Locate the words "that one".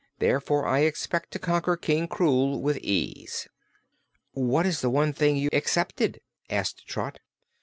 4.81-5.13